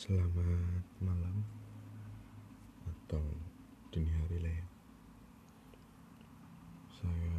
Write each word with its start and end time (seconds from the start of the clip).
Selamat 0.00 0.80
malam 1.04 1.44
atau 2.88 3.20
dini 3.92 4.08
hari 4.08 4.40
lah 4.40 4.48
ya. 4.48 4.66
Saya 6.88 7.36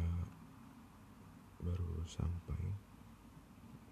baru 1.58 2.06
sampai 2.06 2.62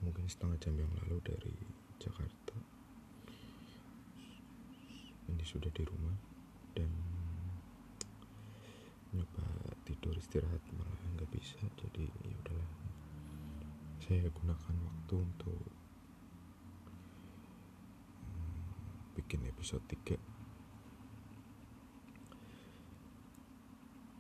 mungkin 0.07 0.23
setengah 0.31 0.55
jam 0.63 0.79
yang 0.79 0.93
lalu 1.03 1.19
dari 1.19 1.51
Jakarta. 1.99 2.55
Ini 5.27 5.43
sudah 5.43 5.75
di 5.75 5.83
rumah 5.83 6.15
dan 6.79 6.95
nyoba 9.11 9.51
tidur 9.83 10.15
istirahat 10.15 10.63
malah 10.79 11.03
nggak 11.19 11.27
bisa 11.35 11.59
jadi 11.75 12.07
ya 12.07 12.39
udahlah 12.39 12.71
saya 14.07 14.31
gunakan 14.31 14.75
waktu 14.79 15.15
untuk 15.19 15.50
bikin 19.31 19.47
episode 19.47 19.87
3 19.87 20.19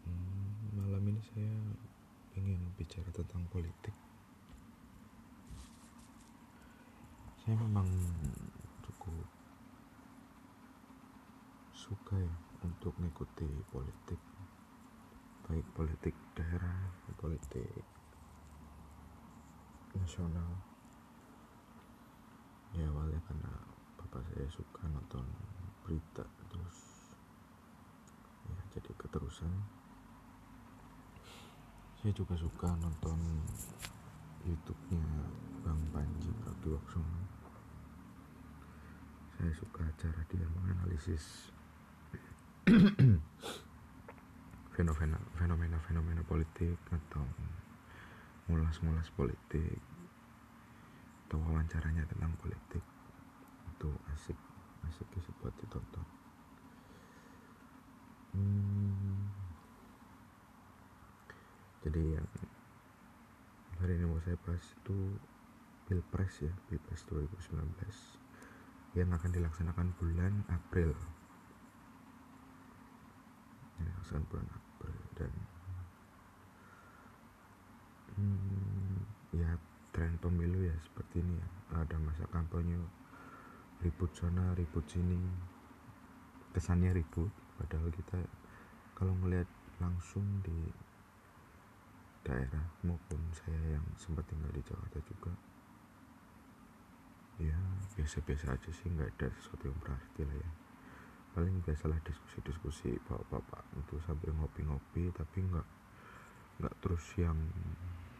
hmm, 0.06 0.78
malam 0.78 1.02
ini 1.02 1.18
saya 1.34 1.50
ingin 2.38 2.62
bicara 2.78 3.10
tentang 3.10 3.42
politik. 3.50 3.90
Saya 7.42 7.58
memang 7.58 7.90
cukup 8.86 9.26
suka 11.74 12.14
ya 12.14 12.34
untuk 12.62 12.94
mengikuti 13.02 13.50
politik. 13.74 14.22
Baik 15.50 15.66
politik 15.74 16.14
daerah 16.38 16.86
politik 17.18 17.82
nasional. 19.90 20.54
Ya 22.78 22.86
awalnya 22.86 23.18
karena 23.26 23.79
bapak 24.10 24.26
saya 24.34 24.50
suka 24.50 24.82
nonton 24.90 25.22
berita 25.86 26.26
terus 26.26 26.78
ya 28.42 28.58
jadi 28.74 28.90
keterusan. 28.98 29.54
Saya 32.02 32.10
juga 32.10 32.34
suka 32.34 32.74
nonton 32.82 33.14
YouTube-nya 34.42 35.06
Bang 35.62 35.78
Panji 35.94 36.26
Pragiwaksono. 36.42 37.22
Saya 39.38 39.54
suka 39.54 39.86
cara 39.94 40.22
dia 40.26 40.46
menganalisis 40.58 41.54
fenomena 44.74 45.22
fenomena 45.38 45.78
fenomena 45.86 46.22
politik 46.26 46.74
atau 46.90 47.22
ngulas-ngulas 48.50 49.06
politik 49.14 49.78
atau 51.30 51.38
wawancaranya 51.46 52.02
tentang 52.10 52.34
politik 52.42 52.82
itu 53.80 53.88
asik 54.12 54.36
asik 54.84 55.08
sih 55.24 55.32
buat 55.40 55.56
ditonton. 55.56 56.04
Hmm, 58.36 59.32
jadi 61.80 62.20
yang 62.20 62.28
hari 63.80 63.96
ini 63.96 64.04
mau 64.04 64.20
saya 64.20 64.36
bahas 64.44 64.60
itu 64.60 65.16
pilpres 65.88 66.44
ya 66.44 66.52
pilpres 66.68 67.08
2019 67.08 69.00
yang 69.00 69.08
akan 69.16 69.30
dilaksanakan 69.32 69.96
bulan 69.96 70.44
April. 70.52 70.92
Dilaksanakan 73.80 74.28
bulan 74.28 74.48
April 74.52 74.96
dan 75.16 75.32
hmm, 78.20 78.96
ya 79.40 79.56
tren 79.96 80.20
pemilu 80.20 80.68
ya 80.68 80.76
seperti 80.84 81.24
ini 81.24 81.40
ya. 81.40 81.48
Ada 81.80 81.96
masa 81.96 82.28
kampanye 82.28 82.76
ribut 83.80 84.12
sana 84.12 84.52
ribut 84.52 84.84
sini. 84.88 85.16
Kesannya 86.52 86.92
ribut 86.92 87.30
padahal 87.56 87.88
kita 87.94 88.18
kalau 88.92 89.14
melihat 89.16 89.46
langsung 89.80 90.24
di 90.44 90.68
daerah 92.20 92.66
maupun 92.84 93.16
saya 93.32 93.80
yang 93.80 93.86
sempat 93.96 94.28
tinggal 94.28 94.52
di 94.52 94.60
Jakarta 94.60 95.00
juga 95.08 95.32
ya 97.40 97.56
biasa-biasa 97.96 98.52
aja 98.52 98.68
sih 98.68 98.92
nggak 98.92 99.16
ada 99.16 99.32
sesuatu 99.40 99.72
yang 99.72 99.78
berarti 99.80 100.20
lah 100.28 100.36
ya. 100.36 100.50
Paling 101.30 101.62
biasalah 101.64 101.96
diskusi-diskusi 102.04 103.00
bapak-bapak 103.06 103.64
itu 103.78 103.96
sambil 104.04 104.34
ngopi-ngopi 104.36 105.08
tapi 105.14 105.46
nggak 105.48 105.68
nggak 106.60 106.74
terus 106.84 107.06
yang 107.16 107.38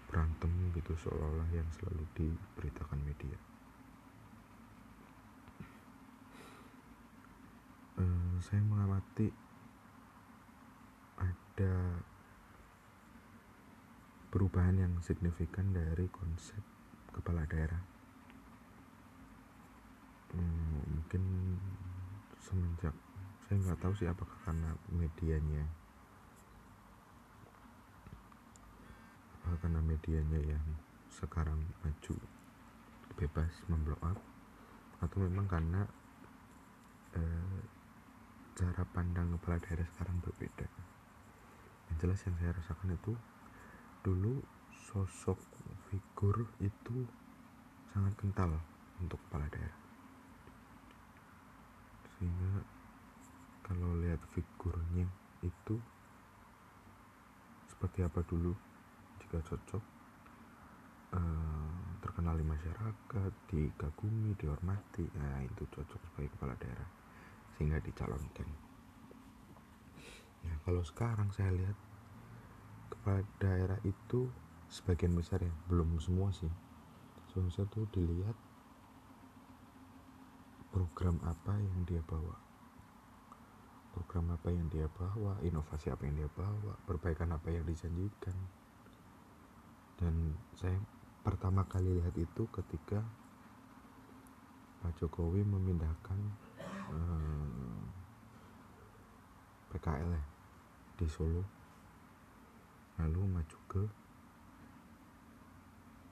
berantem 0.09 0.49
gitu 0.73 0.97
seolah-olah 0.97 1.51
yang 1.53 1.69
selalu 1.77 2.03
diberitakan 2.17 2.99
media 3.05 3.37
uh, 8.01 8.30
saya 8.41 8.65
mengamati 8.65 9.29
ada 11.21 12.01
perubahan 14.33 14.81
yang 14.81 14.95
signifikan 15.05 15.77
dari 15.77 16.09
konsep 16.09 16.65
kepala 17.13 17.45
daerah. 17.45 17.85
Hmm, 20.33 20.81
mungkin 20.89 21.23
semenjak 22.41 22.97
saya 23.45 23.57
nggak 23.61 23.81
tahu 23.83 23.93
sih 23.99 24.09
apakah 24.09 24.39
karena 24.47 24.73
medianya. 24.89 25.69
Karena 29.61 29.83
medianya 29.83 30.41
yang 30.57 30.67
sekarang 31.11 31.59
maju 31.83 32.15
bebas 33.19 33.51
memblow 33.67 33.99
up 34.07 34.17
atau 35.03 35.19
memang 35.21 35.51
karena 35.51 35.83
eh, 37.19 37.61
cara 38.57 38.83
pandang 38.91 39.35
kepala 39.39 39.59
daerah 39.63 39.87
sekarang 39.95 40.19
berbeda. 40.23 40.67
Yang 41.91 41.97
jelas 42.03 42.21
yang 42.27 42.37
saya 42.39 42.53
rasakan 42.57 42.95
itu 42.95 43.13
dulu 44.01 44.41
sosok 44.91 45.39
figur 45.91 46.49
itu 46.59 47.07
sangat 47.93 48.15
kental 48.19 48.59
untuk 48.99 49.19
kepala 49.29 49.47
daerah. 49.51 49.79
Sehingga 52.19 52.63
kalau 53.67 53.95
lihat 54.03 54.19
figurnya 54.35 55.07
itu 55.47 55.79
seperti 57.71 58.05
apa 58.05 58.21
dulu 58.27 58.53
jika 59.25 59.41
cocok 59.41 59.83
uh, 61.17 61.71
terkenal 62.05 62.37
di 62.37 62.45
masyarakat 62.45 63.33
dikagumi 63.49 64.37
dihormati 64.37 65.09
nah 65.17 65.41
itu 65.41 65.65
cocok 65.65 66.01
sebagai 66.13 66.35
kepala 66.37 66.53
daerah 66.61 67.00
sehingga 67.61 67.77
dicalonkan. 67.85 68.49
Ya 70.49 70.57
kalau 70.65 70.81
sekarang 70.81 71.29
saya 71.37 71.53
lihat 71.53 71.77
kepala 72.89 73.21
daerah 73.37 73.77
itu 73.85 74.33
sebagian 74.73 75.13
besar 75.13 75.45
ya 75.45 75.53
belum 75.69 76.01
semua 76.01 76.33
sih. 76.33 76.49
Besar 77.37 77.69
tuh 77.69 77.85
dilihat 77.93 78.33
program 80.73 81.21
apa 81.21 81.53
yang 81.61 81.85
dia 81.85 82.01
bawa. 82.01 82.41
Program 83.93 84.33
apa 84.33 84.49
yang 84.49 84.65
dia 84.73 84.89
bawa 84.89 85.37
inovasi 85.45 85.93
apa 85.93 86.09
yang 86.09 86.17
dia 86.17 86.31
bawa 86.33 86.81
perbaikan 86.89 87.29
apa 87.37 87.53
yang 87.53 87.69
dijanjikan. 87.69 88.35
Dan 90.01 90.33
saya 90.57 90.81
pertama 91.21 91.69
kali 91.69 92.01
lihat 92.01 92.17
itu 92.17 92.49
ketika 92.49 93.05
Pak 94.81 94.97
Jokowi 94.97 95.45
memindahkan 95.45 96.50
eh, 96.91 97.81
PKL 99.75 100.11
ya, 100.11 100.23
di 100.99 101.07
Solo. 101.07 101.43
Lalu 103.01 103.21
maju 103.25 103.59
ke 103.71 103.83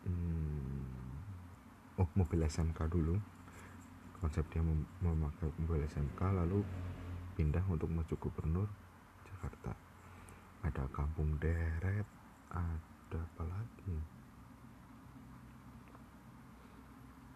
hmm, 0.09 2.01
oh 2.01 2.09
mobil 2.17 2.41
SMK 2.47 2.79
dulu. 2.89 3.19
Konsep 4.19 4.43
dia 4.51 4.65
mem 4.65 4.83
memakai 4.99 5.53
mobil 5.63 5.87
SMK 5.87 6.21
lalu 6.35 6.65
pindah 7.39 7.63
untuk 7.71 7.87
maju 7.93 8.15
gubernur 8.19 8.69
Jakarta. 9.29 9.77
Ada 10.65 10.91
kampung 10.91 11.39
deret 11.39 12.07
ada 12.51 13.21
apa 13.21 13.45
lagi 13.47 14.18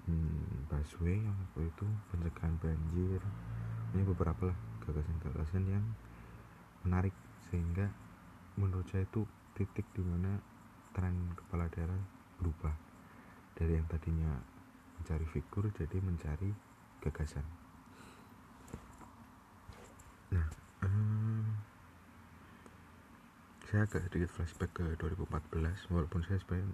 hmm, 0.09 0.67
busway 0.71 1.23
yang 1.23 1.37
waktu 1.37 1.69
itu 1.69 1.87
pencegahan 2.11 2.55
banjir. 2.59 3.21
Ini 3.93 4.03
beberapa 4.09 4.51
lah 4.51 4.59
gagasan-gagasan 4.83 5.65
yang 5.69 5.85
menarik 6.83 7.15
sehingga 7.51 7.93
menurut 8.59 8.89
saya 8.89 9.05
itu 9.05 9.29
titik 9.55 9.85
di 9.93 10.03
mana 10.03 10.41
tren 10.97 11.37
kepala 11.37 11.69
daerah 11.71 12.01
berubah. 12.41 12.75
Dari 13.53 13.77
yang 13.79 13.87
tadinya 13.87 14.41
mencari 14.99 15.27
figur 15.29 15.69
jadi 15.77 15.99
mencari 16.01 16.51
gagasan. 17.05 17.45
Nah 20.33 20.47
hmm, 20.81 21.63
saya 23.69 23.89
agak 23.89 24.05
sedikit 24.09 24.31
flashback 24.33 24.71
ke 24.77 24.85
2014 25.01 25.93
walaupun 25.93 26.21
saya 26.25 26.41
sebenarnya 26.41 26.73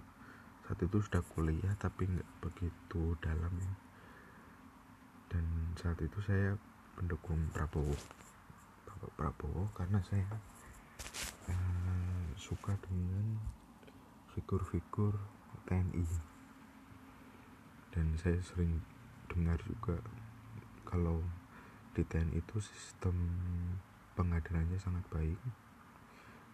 saat 0.69 0.85
itu 0.85 1.01
sudah 1.01 1.25
kuliah 1.33 1.73
tapi 1.81 2.05
nggak 2.05 2.29
begitu 2.45 3.17
dalam 3.25 3.49
ya. 3.57 3.73
Dan 5.33 5.73
saat 5.73 5.97
itu 5.97 6.21
saya 6.21 6.53
pendukung 6.93 7.41
Prabowo 7.49 7.97
Bapak 8.85 9.09
Prabowo 9.17 9.73
karena 9.73 9.97
saya 10.05 10.29
uh, 11.49 12.29
suka 12.37 12.77
dengan 12.85 13.41
figur-figur 14.37 15.17
TNI 15.65 16.05
dan 17.89 18.13
saya 18.21 18.37
sering 18.45 18.77
dengar 19.25 19.57
juga 19.65 19.97
kalau 20.85 21.25
di 21.97 22.05
TNI 22.05 22.45
itu 22.45 22.61
sistem 22.61 23.17
pengadilannya 24.13 24.77
sangat 24.77 25.01
baik. 25.09 25.41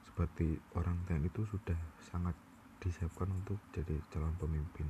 Seperti 0.08 0.56
orang 0.72 1.04
TNI 1.04 1.28
itu 1.28 1.44
sudah 1.44 1.76
sangat 2.08 2.45
disiapkan 2.86 3.28
untuk 3.34 3.58
jadi 3.74 3.98
calon 4.14 4.38
pemimpin 4.38 4.86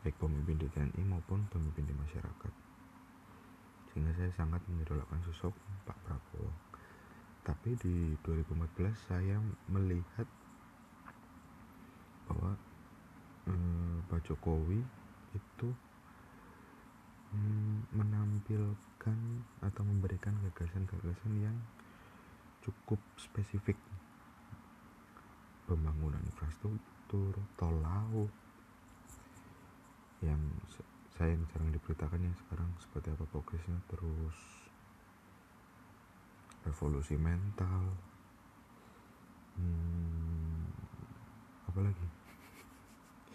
baik 0.00 0.16
pemimpin 0.16 0.56
di 0.56 0.68
TNI 0.72 1.02
maupun 1.04 1.44
pemimpin 1.52 1.84
di 1.84 1.92
masyarakat. 1.92 2.52
Sehingga 3.92 4.12
saya 4.16 4.32
sangat 4.32 4.64
mengidolakan 4.64 5.20
sosok 5.28 5.52
Pak 5.84 5.98
Prabowo. 6.08 6.48
Tapi 7.44 7.76
di 7.80 8.16
2014 8.24 8.96
saya 9.08 9.36
melihat 9.68 10.24
bahwa 12.28 12.56
eh, 13.50 13.96
Pak 14.08 14.20
Jokowi 14.24 14.80
itu 15.36 15.68
hmm, 17.36 17.92
menampilkan 17.92 19.18
atau 19.60 19.82
memberikan 19.84 20.32
gagasan-gagasan 20.48 21.32
yang 21.44 21.56
cukup 22.64 23.00
spesifik. 23.20 23.76
Pembangunan 25.68 26.18
infrastruktur 26.24 26.89
tol 27.58 27.74
laut 27.82 28.30
yang 30.22 30.38
saya 31.10 31.34
yang 31.34 31.42
jarang 31.50 31.74
diberitakan 31.74 32.22
yang 32.22 32.36
sekarang 32.46 32.70
seperti 32.78 33.10
apa 33.10 33.24
progresnya 33.26 33.76
terus 33.90 34.38
revolusi 36.62 37.18
mental 37.18 37.92
hmm, 39.58 40.64
apa 41.66 41.80
lagi? 41.82 42.06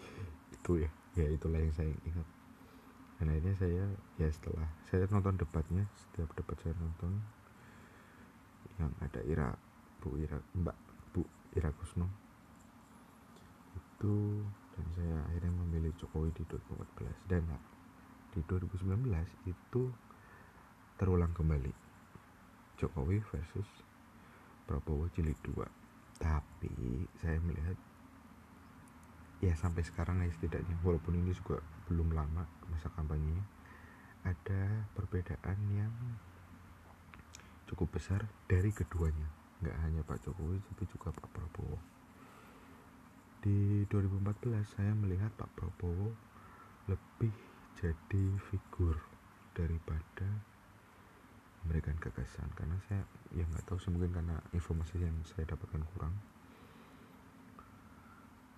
Itu 0.56 0.80
ya 0.80 0.90
ya 1.14 1.28
itulah 1.28 1.60
yang 1.60 1.74
saya 1.76 1.92
ingat. 2.08 2.28
Dan 3.16 3.32
akhirnya 3.32 3.54
saya 3.60 3.84
ya 4.16 4.28
setelah 4.32 4.68
saya 4.88 5.04
nonton 5.12 5.36
debatnya 5.36 5.84
setiap 5.96 6.32
debat 6.32 6.56
saya 6.64 6.72
nonton 6.80 7.12
yang 8.76 8.92
ada 9.04 9.20
Ira 9.24 9.52
Bu 10.00 10.16
Ira 10.20 10.40
Mbak 10.52 10.76
Bu 11.16 11.24
Ira 11.56 11.72
Kusno 11.76 12.25
itu 13.96 14.44
dan 14.76 14.86
saya 14.92 15.16
akhirnya 15.24 15.56
memilih 15.64 15.92
Jokowi 15.96 16.28
di 16.36 16.44
2014 16.44 17.32
dan 17.32 17.48
di 18.36 18.44
2019 18.44 19.08
itu 19.48 19.82
terulang 21.00 21.32
kembali. 21.32 21.72
Jokowi 22.76 23.24
versus 23.32 23.64
Prabowo 24.68 25.08
jilid 25.16 25.40
2 25.48 25.64
tapi 26.20 27.08
saya 27.16 27.40
melihat 27.40 27.76
ya 29.40 29.56
sampai 29.56 29.80
sekarang 29.80 30.20
ya 30.20 30.28
setidaknya 30.28 30.76
walaupun 30.84 31.16
ini 31.16 31.32
juga 31.32 31.64
belum 31.88 32.12
lama 32.12 32.44
masa 32.68 32.92
kampanye 32.92 33.40
ada 34.28 34.84
perbedaan 34.92 35.56
yang 35.72 35.92
cukup 37.64 37.96
besar 37.96 38.28
dari 38.44 38.68
keduanya. 38.76 39.32
Nggak 39.64 39.76
hanya 39.88 40.00
Pak 40.04 40.20
Jokowi 40.20 40.60
tapi 40.68 40.84
juga 40.84 41.16
Pak 41.16 41.32
Prabowo 41.32 41.95
di 43.46 43.86
2014 43.86 44.74
saya 44.74 44.90
melihat 44.98 45.30
Pak 45.38 45.46
Prabowo 45.54 46.10
lebih 46.90 47.30
jadi 47.78 48.24
figur 48.50 48.98
daripada 49.54 50.26
memberikan 51.62 51.94
gagasan. 52.02 52.50
Karena 52.58 52.74
saya 52.90 53.06
ya 53.30 53.46
nggak 53.46 53.70
tahu 53.70 53.78
sih 53.78 53.94
mungkin 53.94 54.10
karena 54.18 54.42
informasi 54.50 54.98
yang 54.98 55.14
saya 55.22 55.46
dapatkan 55.46 55.78
kurang. 55.94 56.10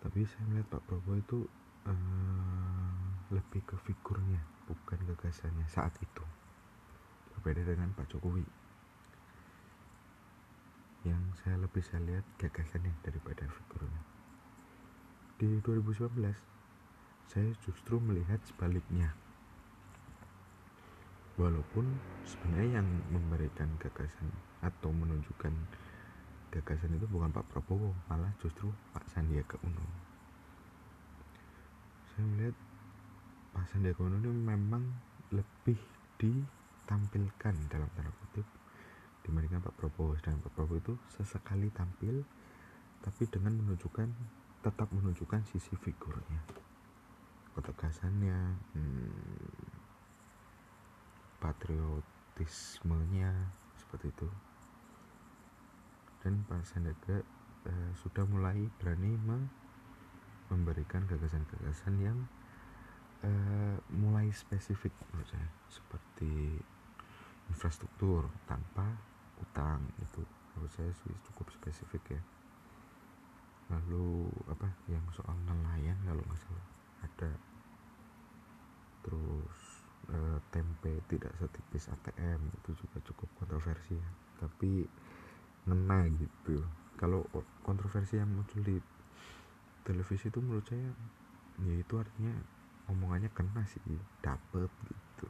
Tapi 0.01 0.25
saya 0.25 0.49
melihat 0.49 0.73
Pak 0.73 0.83
Prabowo 0.89 1.21
itu 1.21 1.39
uh, 1.85 2.97
lebih 3.29 3.61
ke 3.69 3.77
figurnya 3.85 4.41
bukan 4.73 5.05
gagasannya 5.05 5.69
saat 5.69 5.93
itu. 6.01 6.25
Berbeda 7.37 7.61
dengan 7.61 7.93
Pak 7.93 8.09
Jokowi. 8.09 8.49
Yang 11.05 11.45
saya 11.45 11.61
lebih 11.61 11.85
saya 11.85 12.01
lihat 12.09 12.25
gagasannya 12.41 12.97
daripada 13.05 13.45
figurnya 13.45 14.17
di 15.39 15.63
2019 15.63 16.19
saya 17.31 17.51
justru 17.63 18.03
melihat 18.03 18.43
sebaliknya. 18.43 19.15
Walaupun 21.39 21.87
sebenarnya 22.27 22.83
yang 22.83 22.89
memberikan 23.15 23.71
gagasan 23.79 24.35
atau 24.59 24.91
menunjukkan 24.91 25.55
gagasan 26.51 26.99
itu 26.99 27.07
bukan 27.07 27.31
Pak 27.31 27.47
Prabowo 27.55 27.95
malah 28.11 28.35
justru 28.43 28.67
Pak 28.91 29.07
Sandiaga 29.15 29.55
Uno. 29.63 29.87
Saya 32.11 32.27
melihat 32.27 32.57
Pak 33.55 33.71
Sandiaga 33.71 34.03
Uno 34.11 34.19
ini 34.19 34.35
memang 34.35 34.83
lebih 35.31 35.79
ditampilkan 36.19 37.55
dalam 37.71 37.87
tanda 37.95 38.11
kutip 38.27 38.47
dibandingkan 39.23 39.63
Pak 39.63 39.75
Prabowo. 39.79 40.19
Dan 40.19 40.43
Pak 40.43 40.51
Prabowo 40.59 40.83
itu 40.83 40.99
sesekali 41.15 41.71
tampil 41.71 42.27
tapi 43.07 43.31
dengan 43.31 43.55
menunjukkan 43.63 44.11
tetap 44.63 44.91
menunjukkan 44.91 45.47
sisi 45.47 45.75
figurnya. 45.79 46.43
Ketegasannya 47.55 48.39
hmm, 48.75 49.59
patriotismenya 51.39 53.31
seperti 53.79 54.11
itu. 54.11 54.29
Dan 56.23 56.43
Pak 56.51 56.67
Sandiaga 56.67 57.23
eh, 57.67 57.91
sudah 58.03 58.27
mulai 58.27 58.67
berani 58.83 59.15
me 59.15 59.39
memberikan 60.49 61.05
gagasan-gagasan 61.05 61.95
yang 62.01 62.19
eh, 63.23 63.77
mulai 63.95 64.31
spesifik 64.35 64.91
menurut 65.11 65.31
saya. 65.31 65.49
Seperti 65.71 66.59
infrastruktur 67.47 68.27
tanpa 68.51 68.99
utang 69.39 69.87
itu. 70.03 70.27
Menurut 70.55 70.75
saya 70.75 70.91
sih 71.07 71.15
cukup 71.31 71.55
spesifik 71.55 72.19
ya 72.19 72.23
lalu 73.69 74.33
apa 74.49 74.69
yang 74.89 75.05
soal 75.13 75.37
nelayan 75.45 75.97
kalau 76.05 76.25
nggak 76.25 76.41
salah. 76.41 76.67
Ada. 77.05 77.33
Terus 79.05 79.59
e, 80.09 80.17
tempe 80.49 80.93
tidak 81.09 81.33
setipis 81.37 81.93
ATM 81.93 82.41
itu 82.49 82.71
juga 82.81 82.99
cukup 83.05 83.29
kontroversi 83.45 83.97
ya. 83.97 84.11
Tapi 84.41 84.89
ngena 85.69 86.09
gitu. 86.17 86.65
Kalau 86.99 87.29
kontroversi 87.63 88.19
yang 88.19 88.33
muncul 88.33 88.65
di 88.65 88.77
televisi 89.85 90.29
itu 90.29 90.41
menurut 90.43 90.67
saya 90.67 90.91
ya 91.59 91.75
itu 91.75 91.95
artinya 91.97 92.35
omongannya 92.89 93.31
kena 93.37 93.63
sih 93.69 93.81
dapet 94.25 94.73
gitu. 94.89 95.29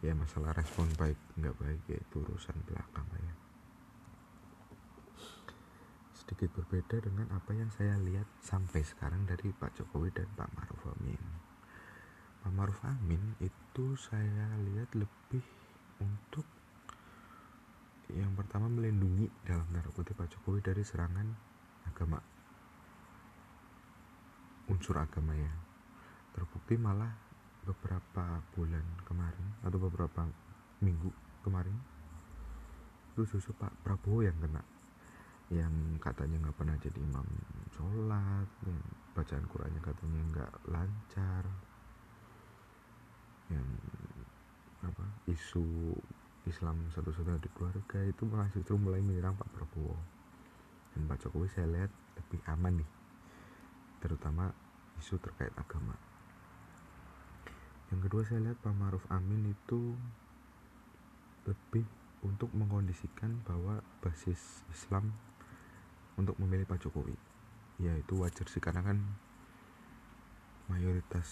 Ya 0.00 0.16
masalah 0.16 0.56
respon 0.56 0.88
baik 0.96 1.20
nggak 1.36 1.56
baik 1.60 1.82
ya 1.86 1.98
itu 2.00 2.16
urusan 2.24 2.56
belakang 2.64 3.04
lah 3.12 3.20
ya 3.20 3.34
sedikit 6.30 6.62
berbeda 6.62 7.02
dengan 7.02 7.26
apa 7.34 7.50
yang 7.50 7.66
saya 7.74 7.98
lihat 8.06 8.22
sampai 8.38 8.86
sekarang 8.86 9.26
dari 9.26 9.50
Pak 9.50 9.82
Jokowi 9.82 10.14
dan 10.14 10.30
Pak 10.38 10.46
Maruf 10.54 10.78
Amin. 10.94 11.18
Pak 12.38 12.54
Maruf 12.54 12.78
Amin 12.86 13.34
itu 13.42 13.98
saya 13.98 14.54
lihat 14.62 14.94
lebih 14.94 15.42
untuk 15.98 16.46
yang 18.14 18.30
pertama 18.38 18.70
melindungi 18.70 19.26
dalam 19.42 19.66
tanda 19.74 19.90
kutip 19.90 20.14
Pak 20.14 20.30
Jokowi 20.30 20.62
dari 20.62 20.86
serangan 20.86 21.26
agama. 21.90 22.22
Unsur 24.70 25.02
agama 25.02 25.34
ya. 25.34 25.50
Terbukti 26.30 26.78
malah 26.78 27.10
beberapa 27.66 28.38
bulan 28.54 28.86
kemarin 29.02 29.66
atau 29.66 29.82
beberapa 29.82 30.30
minggu 30.78 31.10
kemarin 31.42 31.74
itu 33.18 33.26
justru 33.26 33.50
Pak 33.58 33.82
Prabowo 33.82 34.22
yang 34.22 34.38
kena 34.38 34.62
yang 35.50 35.98
katanya 35.98 36.46
nggak 36.46 36.56
pernah 36.56 36.78
jadi 36.78 36.98
imam 37.02 37.26
sholat 37.74 38.48
yang 38.62 38.82
bacaan 39.18 39.46
Qurannya 39.50 39.82
katanya 39.82 40.20
nggak 40.30 40.52
lancar 40.70 41.44
yang 43.50 43.66
apa 44.86 45.04
isu 45.26 45.98
Islam 46.46 46.86
satu-satunya 46.94 47.42
di 47.42 47.50
keluarga 47.52 47.98
itu 48.06 48.22
malah 48.24 48.48
justru 48.54 48.78
mulai 48.78 49.02
menyerang 49.02 49.36
Pak 49.36 49.50
Prabowo. 49.52 49.98
Dan 50.94 51.04
Pak 51.10 51.26
Jokowi 51.26 51.50
saya 51.52 51.66
lihat 51.68 51.92
lebih 52.16 52.40
aman 52.48 52.80
nih 52.80 52.90
terutama 54.00 54.54
isu 55.02 55.20
terkait 55.20 55.52
agama. 55.58 55.92
Yang 57.92 58.00
kedua 58.06 58.22
saya 58.24 58.40
lihat 58.46 58.58
Pak 58.62 58.74
Maruf 58.78 59.04
Amin 59.10 59.50
itu 59.50 59.98
lebih 61.44 61.84
untuk 62.22 62.52
mengkondisikan 62.54 63.42
bahwa 63.44 63.82
basis 64.00 64.64
Islam 64.70 65.10
untuk 66.20 66.36
memilih 66.36 66.68
Pak 66.68 66.84
Jokowi. 66.84 67.16
Ya 67.80 67.96
itu 67.96 68.20
wajar 68.20 68.44
sih 68.46 68.60
karena 68.60 68.84
kan 68.84 69.00
mayoritas 70.68 71.26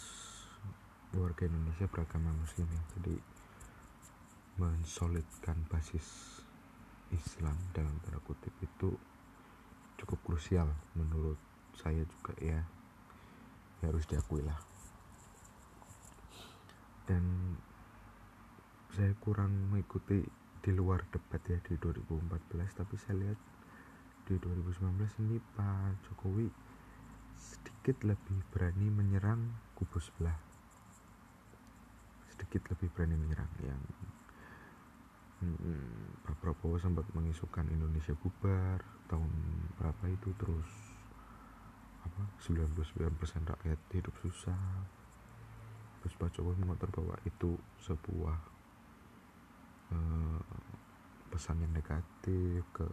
warga 1.12 1.44
Indonesia 1.44 1.84
beragama 1.88 2.32
muslim 2.32 2.64
ya. 2.68 2.82
Jadi 2.96 3.14
mensolidkan 4.58 5.60
basis 5.70 6.40
Islam 7.14 7.56
dalam 7.72 7.94
tanda 8.04 8.20
kutip 8.24 8.52
itu 8.60 8.96
cukup 10.00 10.18
krusial 10.24 10.68
menurut 10.96 11.38
saya 11.78 12.02
juga 12.02 12.34
ya, 12.42 12.60
ya 13.80 13.86
harus 13.86 14.04
diakui 14.08 14.42
lah. 14.42 14.58
Dan 17.08 17.54
saya 18.92 19.14
kurang 19.22 19.72
mengikuti 19.72 20.26
di 20.58 20.70
luar 20.74 21.06
debat 21.08 21.40
ya 21.46 21.56
di 21.62 21.78
2014 21.78 22.78
tapi 22.82 22.94
saya 22.98 23.14
lihat 23.16 23.38
di 24.28 24.36
2019 24.36 25.24
ini 25.24 25.40
Pak 25.56 26.04
Jokowi 26.04 26.52
sedikit 27.40 28.04
lebih 28.04 28.44
berani 28.52 28.92
menyerang 28.92 29.40
kubu 29.72 29.96
sebelah. 29.96 30.36
Sedikit 32.28 32.68
lebih 32.68 32.92
berani 32.92 33.16
menyerang 33.16 33.48
yang 33.64 33.80
hmm, 35.40 36.28
Pak 36.28 36.44
Prabowo 36.44 36.76
sempat 36.76 37.08
mengisukan 37.16 37.72
Indonesia 37.72 38.12
bubar 38.20 38.84
tahun 39.08 39.32
berapa 39.80 40.04
itu 40.12 40.28
terus 40.36 40.68
apa 42.04 42.28
99% 42.44 43.48
rakyat 43.48 43.80
hidup 43.96 44.12
susah. 44.20 44.60
Terus 46.04 46.14
Pak 46.20 46.36
Jokowi 46.36 46.68
mengotor 46.68 46.92
bahwa 46.92 47.16
itu 47.24 47.56
sebuah 47.80 48.36
uh, 49.96 50.40
pesan 51.32 51.64
yang 51.64 51.72
negatif 51.72 52.60
ke 52.76 52.84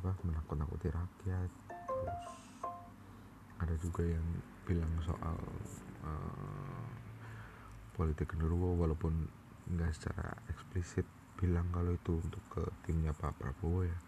apa 0.00 0.16
menakut-nakuti 0.24 0.88
rakyat. 0.88 1.50
Terus 1.68 2.24
ada 3.60 3.74
juga 3.76 4.00
yang 4.08 4.24
bilang 4.64 4.88
soal 5.04 5.36
uh, 6.08 6.88
politik 7.92 8.32
genderuwo 8.32 8.80
walaupun 8.80 9.28
nggak 9.68 9.92
secara 9.92 10.32
eksplisit 10.48 11.04
bilang 11.36 11.68
kalau 11.68 11.92
itu 11.92 12.16
untuk 12.16 12.40
ke 12.48 12.64
timnya 12.88 13.12
Pak 13.12 13.36
Prabowo 13.36 13.84
ya. 13.84 13.98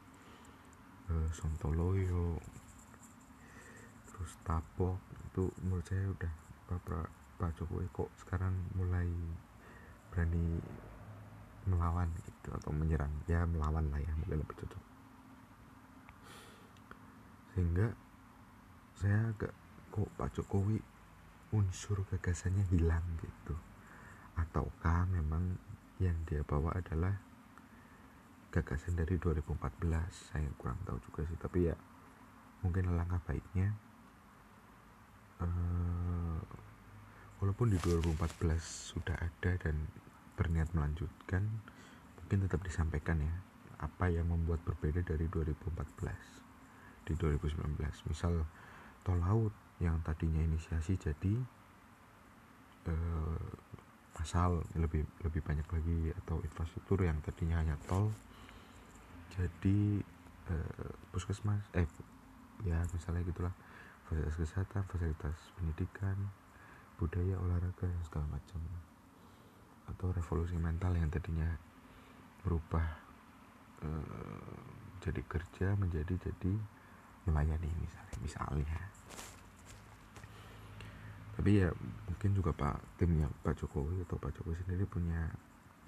Uh, 1.13 1.29
Sontoloyo 1.37 2.41
terus 4.09 4.33
Tapo 4.49 4.97
itu 5.29 5.45
menurut 5.61 5.85
saya 5.85 6.09
udah 6.09 6.33
Pak, 6.73 6.81
pra, 6.89 7.05
Pak 7.37 7.53
Jokowi 7.61 7.85
kok 7.93 8.09
sekarang 8.25 8.57
mulai 8.81 9.13
berani 10.09 10.57
melawan 11.69 12.09
gitu 12.17 12.49
atau 12.57 12.73
menyerang. 12.73 13.13
Ya 13.29 13.45
melawan 13.45 13.93
lah 13.93 14.01
ya 14.01 14.13
mungkin 14.17 14.41
lebih 14.41 14.57
cocok 14.57 14.92
sehingga 17.53 17.93
saya 18.97 19.33
agak 19.33 19.53
kok 19.93 20.09
Pak 20.17 20.31
Jokowi 20.37 20.81
unsur 21.53 22.05
gagasannya 22.09 22.65
hilang? 22.73 23.05
gitu. 23.21 23.55
Ataukah 24.37 25.05
memang 25.13 25.61
yang 26.01 26.17
dia 26.25 26.41
bawa 26.43 26.73
adalah 26.75 27.15
gagasan 28.53 29.01
dari 29.01 29.17
2014 29.17 29.49
saya 30.13 30.45
kurang 30.61 30.77
tahu 30.85 31.01
juga 31.09 31.25
sih 31.25 31.41
tapi 31.41 31.73
ya 31.73 31.77
mungkin 32.61 32.93
langkah 32.93 33.17
baiknya 33.25 33.73
uh, 35.41 36.37
walaupun 37.41 37.73
di 37.73 37.81
2014 37.81 38.61
sudah 38.61 39.17
ada 39.17 39.57
dan 39.57 39.89
berniat 40.37 40.69
melanjutkan 40.77 41.49
mungkin 42.21 42.45
tetap 42.45 42.61
disampaikan 42.61 43.25
ya 43.25 43.33
apa 43.81 44.13
yang 44.13 44.29
membuat 44.29 44.61
berbeda 44.69 45.01
dari 45.01 45.25
2014 45.33 46.52
di 47.03 47.15
2019 47.19 47.79
misal 48.09 48.47
tol 49.03 49.19
laut 49.19 49.55
yang 49.83 49.99
tadinya 50.07 50.39
inisiasi 50.43 50.95
jadi 50.95 51.35
eh, 52.87 53.51
asal 54.23 54.63
lebih 54.79 55.03
lebih 55.27 55.43
banyak 55.43 55.67
lagi 55.67 56.15
atau 56.23 56.39
infrastruktur 56.45 57.03
yang 57.03 57.19
tadinya 57.25 57.59
hanya 57.59 57.75
tol 57.91 58.15
jadi 59.35 60.05
eh, 60.53 60.93
puskesmas 61.11 61.65
eh 61.75 61.89
ya 62.63 62.79
misalnya 62.95 63.27
gitulah 63.27 63.55
fasilitas 64.07 64.37
kesehatan 64.39 64.83
fasilitas 64.87 65.37
pendidikan 65.59 66.15
budaya 67.01 67.35
olahraga 67.43 67.89
dan 67.89 68.03
segala 68.07 68.39
macam 68.39 68.61
atau 69.91 70.15
revolusi 70.15 70.55
mental 70.55 70.95
yang 70.95 71.11
tadinya 71.11 71.59
berubah 72.47 72.87
eh, 73.83 74.63
jadi 75.03 75.23
kerja 75.27 75.75
menjadi 75.75 76.15
jadi 76.31 76.55
melayani 77.27 77.71
misalnya 77.79 78.17
misalnya. 78.23 78.81
Tapi 81.33 81.51
ya 81.65 81.69
mungkin 82.07 82.31
juga 82.37 82.53
Pak 82.53 83.01
timnya 83.01 83.27
Pak 83.43 83.57
Jokowi 83.59 84.05
atau 84.05 84.21
Pak 84.21 84.37
Jokowi 84.37 84.57
sendiri 84.63 84.85
punya 84.85 85.33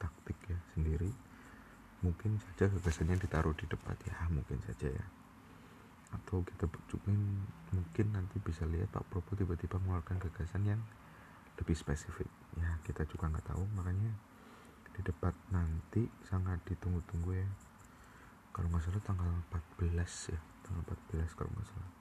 taktik 0.01 0.39
ya 0.49 0.59
sendiri. 0.73 1.11
Mungkin 2.05 2.37
saja 2.41 2.69
gagasannya 2.69 3.17
ditaruh 3.17 3.57
di 3.57 3.65
depan 3.69 3.97
ya 4.09 4.17
mungkin 4.33 4.59
saja 4.65 4.89
ya. 4.89 5.07
Atau 6.15 6.47
kita 6.47 6.71
mungkin 6.71 7.45
mungkin 7.75 8.07
nanti 8.15 8.37
bisa 8.41 8.65
lihat 8.69 8.89
Pak 8.95 9.05
Prabowo 9.11 9.35
tiba-tiba 9.35 9.77
mengeluarkan 9.83 10.23
gagasan 10.23 10.65
yang 10.65 10.81
lebih 11.61 11.77
spesifik. 11.77 12.29
Ya 12.59 12.79
kita 12.87 13.05
juga 13.07 13.29
nggak 13.31 13.55
tahu 13.55 13.65
makanya 13.77 14.11
di 14.95 15.01
debat 15.03 15.35
nanti 15.51 16.07
sangat 16.25 16.63
ditunggu-tunggu 16.65 17.31
ya. 17.35 17.49
Kalau 18.55 18.71
nggak 18.71 18.87
salah 18.87 19.03
tanggal 19.03 19.27
14 19.51 20.31
ya 20.31 20.54
tanggal 20.65 20.97
14 21.13 21.37
kalau 21.37 21.51
nggak 21.53 21.69
salah. 21.69 21.93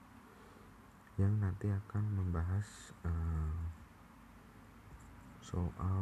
Yang 1.19 1.33
nanti 1.37 1.67
akan 1.69 2.03
membahas 2.17 2.67
uh, 3.05 3.61
soal 5.43 6.01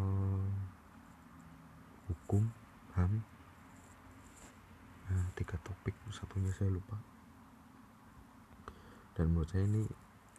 hukum 2.08 2.48
ham. 2.96 3.26
Nah, 5.12 5.28
tiga 5.36 5.60
topik 5.66 5.92
satunya 6.14 6.54
saya 6.56 6.72
lupa. 6.72 6.96
Dan 9.18 9.36
menurut 9.36 9.52
saya 9.52 9.68
ini 9.68 9.84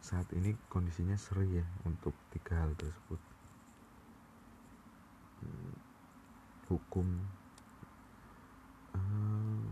saat 0.01 0.25
ini 0.33 0.57
kondisinya 0.67 1.15
seri 1.15 1.61
ya 1.61 1.65
untuk 1.85 2.17
tiga 2.33 2.65
hal 2.65 2.73
tersebut. 2.73 3.21
Hmm, 5.43 5.75
hukum 6.73 7.07
uh, 8.97 9.63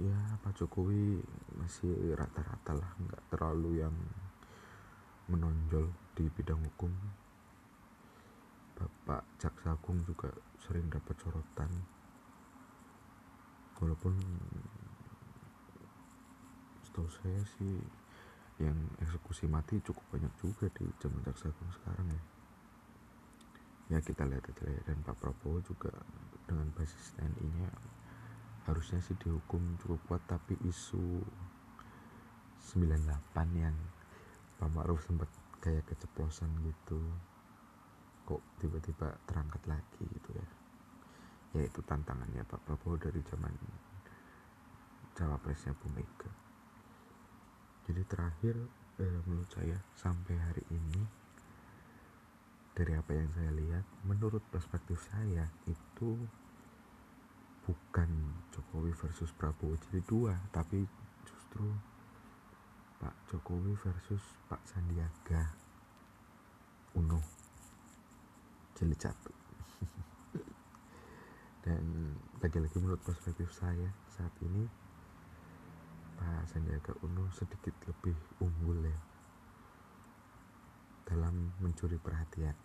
ya 0.00 0.18
Pak 0.40 0.56
Jokowi 0.56 1.20
masih 1.56 2.14
rata-rata 2.14 2.76
lah 2.76 2.90
nggak 3.00 3.22
terlalu 3.32 3.80
yang 3.80 3.96
menonjol 5.26 5.90
di 6.14 6.30
bidang 6.30 6.62
hukum. 6.62 6.92
Bapak 8.76 9.24
Jaksa 9.40 9.72
Agung 9.72 10.04
juga 10.04 10.30
sering 10.60 10.86
dapat 10.92 11.16
sorotan. 11.18 11.70
Walaupun 13.80 14.14
setahu 16.84 17.08
saya 17.08 17.40
sih 17.56 17.80
yang 18.56 18.76
eksekusi 19.04 19.44
mati 19.48 19.80
cukup 19.84 20.04
banyak 20.16 20.32
juga 20.40 20.68
di 20.76 20.86
zaman 21.00 21.24
Jaksa 21.24 21.48
Agung 21.50 21.72
sekarang 21.72 22.06
ya. 22.12 22.22
Ya 23.96 23.98
kita 24.04 24.28
lihat 24.28 24.44
aja 24.44 24.64
ya. 24.68 24.80
Dan 24.86 25.00
Pak 25.02 25.16
Prabowo 25.18 25.58
juga 25.64 25.92
dengan 26.46 26.70
basis 26.76 27.16
TNI 27.18 27.48
nya 27.58 27.70
harusnya 28.66 28.98
sih 28.98 29.14
dihukum 29.22 29.78
cukup 29.78 30.00
kuat 30.10 30.22
tapi 30.26 30.58
isu 30.66 31.22
98 32.66 33.62
yang 33.62 33.76
Pak 34.58 34.70
Ma'ruf 34.74 35.06
sempat 35.06 35.30
kayak 35.62 35.86
keceplosan 35.86 36.50
gitu. 36.66 36.98
Kok 38.26 38.42
tiba-tiba 38.58 39.14
terangkat 39.30 39.62
lagi 39.70 40.02
gitu 40.02 40.30
ya. 40.34 40.46
Ya 41.54 41.62
itu 41.62 41.80
tantangannya 41.86 42.42
Pak 42.42 42.66
Prabowo 42.66 42.98
dari 42.98 43.22
zaman 43.22 43.54
cawapresnya 45.14 45.72
Bu 45.78 45.86
Mega. 45.94 46.30
Jadi 47.86 48.02
terakhir 48.02 48.54
eh, 48.98 49.20
menurut 49.24 49.48
saya 49.54 49.78
sampai 49.94 50.34
hari 50.36 50.64
ini 50.74 51.02
dari 52.76 52.92
apa 52.92 53.08
yang 53.16 53.30
saya 53.32 53.50
lihat 53.56 53.84
menurut 54.04 54.44
perspektif 54.52 55.00
saya 55.08 55.48
itu 55.64 56.20
bukan 57.64 58.10
Jokowi 58.52 58.92
versus 58.92 59.32
Prabowo 59.32 59.80
jadi 59.88 60.04
dua 60.04 60.36
tapi 60.52 60.84
justru 61.24 61.64
Pak 62.96 63.14
Jokowi 63.28 63.76
versus 63.76 64.24
Pak 64.48 64.64
Sandiaga 64.64 65.52
Uno. 66.96 67.20
Jilid 68.72 68.96
satu. 68.96 69.32
Dan 71.64 72.16
lagi-lagi 72.40 72.80
menurut 72.80 73.04
perspektif 73.04 73.52
saya 73.52 73.92
saat 74.08 74.32
ini 74.40 74.64
Pak 76.16 76.48
Sandiaga 76.48 76.96
Uno 77.04 77.28
sedikit 77.36 77.76
lebih 77.84 78.16
unggul 78.40 78.88
ya 78.88 78.98
dalam 81.06 81.52
mencuri 81.60 82.00
perhatian 82.00 82.56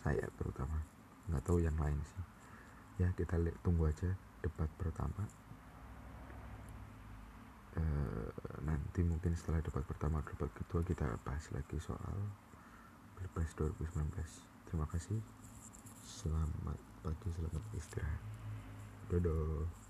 saya 0.00 0.24
terutama. 0.40 0.80
Nggak 1.28 1.44
tahu 1.44 1.60
yang 1.60 1.76
lain 1.76 2.00
sih. 2.00 2.24
Ya 3.04 3.12
kita 3.12 3.36
lihat 3.36 3.60
tunggu 3.60 3.92
aja 3.92 4.16
debat 4.40 4.68
pertama 4.80 5.43
Eh, 7.74 8.30
nanti 8.62 9.02
mungkin 9.02 9.34
setelah 9.34 9.58
debat 9.58 9.82
pertama 9.82 10.22
debat 10.22 10.46
kedua 10.54 10.86
kita 10.86 11.10
bahas 11.26 11.42
lagi 11.50 11.74
soal 11.82 12.30
Pilpres 13.18 13.50
2019 13.58 14.14
terima 14.70 14.86
kasih. 14.94 15.18
Selamat 16.06 16.78
pagi 17.02 17.28
selamat 17.34 17.62
istirahat. 17.74 18.22
Dadah. 19.10 19.83